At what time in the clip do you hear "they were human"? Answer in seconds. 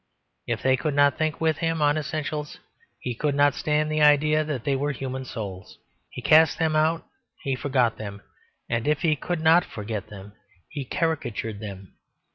4.63-5.25